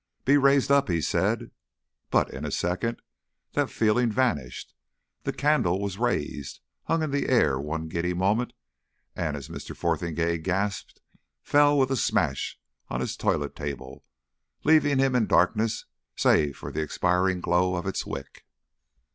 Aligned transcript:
"Be 0.25 0.35
raised 0.35 0.71
up," 0.71 0.89
he 0.89 0.99
said. 0.99 1.51
But 2.09 2.33
in 2.33 2.43
a 2.43 2.49
second 2.49 3.03
that 3.53 3.69
feeling 3.69 4.11
vanished. 4.11 4.73
The 5.25 5.31
candle 5.31 5.79
was 5.79 5.99
raised, 5.99 6.59
hung 6.85 7.03
in 7.03 7.11
the 7.11 7.29
air 7.29 7.59
one 7.59 7.87
giddy 7.87 8.15
moment, 8.15 8.53
and 9.15 9.37
as 9.37 9.47
Mr. 9.47 9.77
Fotheringay 9.77 10.39
gasped, 10.39 11.01
fell 11.43 11.77
with 11.77 11.91
a 11.91 11.95
smash 11.95 12.59
on 12.89 12.99
his 12.99 13.15
toilet 13.15 13.55
table, 13.55 14.03
leaving 14.63 14.97
him 14.97 15.13
in 15.15 15.27
darkness 15.27 15.85
save 16.15 16.57
for 16.57 16.71
the 16.71 16.81
expiring 16.81 17.39
glow 17.39 17.75
of 17.75 17.85
its 17.85 18.03
wick. 18.03 18.43